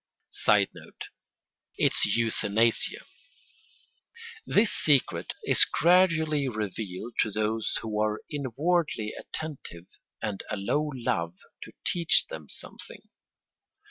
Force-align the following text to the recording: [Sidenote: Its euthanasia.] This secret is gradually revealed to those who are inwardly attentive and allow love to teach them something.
[Sidenote: 0.31 1.09
Its 1.77 2.07
euthanasia.] 2.07 3.05
This 4.47 4.71
secret 4.71 5.35
is 5.43 5.63
gradually 5.63 6.47
revealed 6.47 7.13
to 7.19 7.29
those 7.29 7.77
who 7.83 8.01
are 8.01 8.21
inwardly 8.27 9.13
attentive 9.13 9.85
and 10.19 10.43
allow 10.49 10.89
love 10.95 11.35
to 11.61 11.73
teach 11.85 12.25
them 12.31 12.49
something. 12.49 13.03